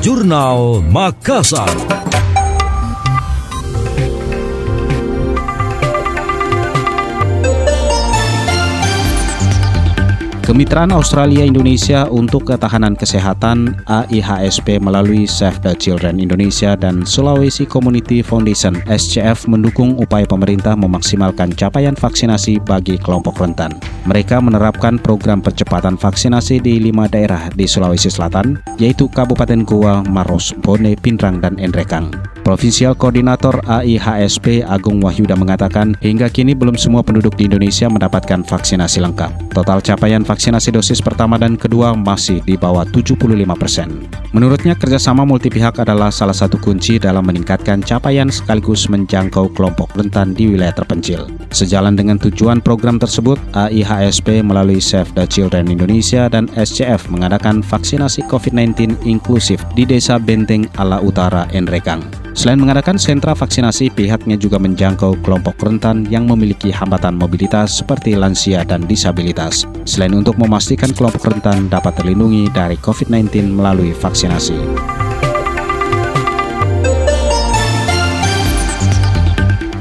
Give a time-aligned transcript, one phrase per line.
[0.00, 2.09] Jurnal Makassar.
[10.50, 18.74] Kemitraan Australia-Indonesia untuk Ketahanan Kesehatan AIHSP melalui Save the Children Indonesia dan Sulawesi Community Foundation
[18.90, 23.78] SCF mendukung upaya pemerintah memaksimalkan capaian vaksinasi bagi kelompok rentan.
[24.10, 30.50] Mereka menerapkan program percepatan vaksinasi di lima daerah di Sulawesi Selatan, yaitu Kabupaten Goa, Maros,
[30.66, 32.10] Bone, Pindrang, dan Enrekang.
[32.40, 39.04] Provinsial Koordinator AIHSP Agung Wahyuda mengatakan hingga kini belum semua penduduk di Indonesia mendapatkan vaksinasi
[39.04, 39.54] lengkap.
[39.54, 43.88] Total capaian vaksinasi dosis pertama dan kedua masih di bawah 75 persen.
[44.30, 50.36] Menurutnya kerjasama multi pihak adalah salah satu kunci dalam meningkatkan capaian sekaligus menjangkau kelompok rentan
[50.36, 51.26] di wilayah terpencil.
[51.50, 58.26] Sejalan dengan tujuan program tersebut, AIHSP melalui Save the Children Indonesia dan SCF mengadakan vaksinasi
[58.30, 62.19] COVID-19 inklusif di Desa Benteng Ala Utara, Enrekang.
[62.30, 68.62] Selain mengadakan sentra vaksinasi, pihaknya juga menjangkau kelompok rentan yang memiliki hambatan mobilitas seperti lansia
[68.62, 69.66] dan disabilitas.
[69.82, 74.56] Selain untuk memastikan kelompok rentan dapat terlindungi dari COVID-19 melalui vaksinasi.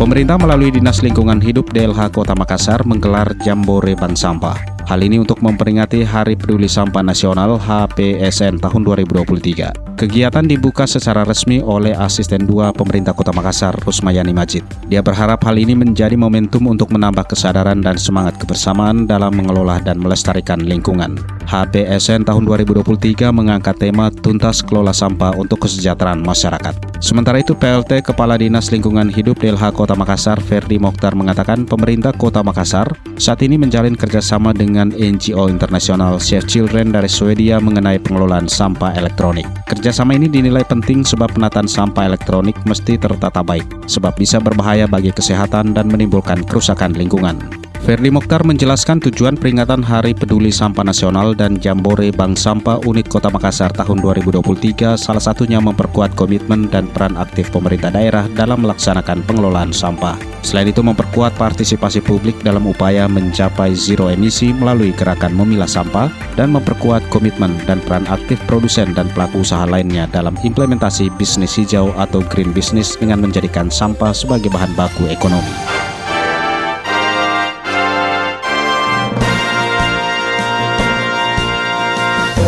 [0.00, 4.79] Pemerintah melalui Dinas Lingkungan Hidup DLH Kota Makassar menggelar Jambore Bank Sampah.
[4.90, 9.94] Hal ini untuk memperingati Hari Peduli Sampah Nasional HPSN tahun 2023.
[9.94, 14.66] Kegiatan dibuka secara resmi oleh Asisten 2 Pemerintah Kota Makassar, Rusmayani Majid.
[14.90, 20.00] Dia berharap hal ini menjadi momentum untuk menambah kesadaran dan semangat kebersamaan dalam mengelola dan
[20.00, 21.20] melestarikan lingkungan.
[21.44, 26.96] HPSN tahun 2023 mengangkat tema Tuntas Kelola Sampah untuk Kesejahteraan Masyarakat.
[27.04, 32.40] Sementara itu, PLT Kepala Dinas Lingkungan Hidup DLH Kota Makassar, Ferdi Mokhtar mengatakan pemerintah Kota
[32.40, 32.88] Makassar
[33.20, 38.96] saat ini menjalin kerjasama dengan dengan NGO internasional Save Children dari Swedia mengenai pengelolaan sampah
[38.96, 39.44] elektronik.
[39.68, 45.12] Kerjasama ini dinilai penting sebab penataan sampah elektronik mesti tertata baik, sebab bisa berbahaya bagi
[45.12, 47.59] kesehatan dan menimbulkan kerusakan lingkungan.
[47.80, 53.32] Ferdi Mokhtar menjelaskan tujuan peringatan Hari Peduli Sampah Nasional dan Jambore Bank Sampah Unit Kota
[53.32, 59.72] Makassar tahun 2023 salah satunya memperkuat komitmen dan peran aktif pemerintah daerah dalam melaksanakan pengelolaan
[59.72, 60.20] sampah.
[60.44, 66.52] Selain itu memperkuat partisipasi publik dalam upaya mencapai zero emisi melalui gerakan memilah sampah dan
[66.52, 72.20] memperkuat komitmen dan peran aktif produsen dan pelaku usaha lainnya dalam implementasi bisnis hijau atau
[72.28, 75.79] green business dengan menjadikan sampah sebagai bahan baku ekonomi.